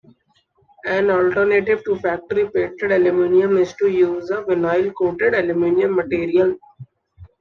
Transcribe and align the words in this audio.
An 0.87 1.11
alternative 1.11 1.83
to 1.85 1.95
factory 1.97 2.49
painted 2.49 2.91
aluminum 2.91 3.57
is 3.59 3.75
to 3.75 3.87
use 3.87 4.31
a 4.31 4.37
vinyl 4.41 4.91
coated 4.95 5.35
aluminium 5.35 5.95
material. 5.95 6.55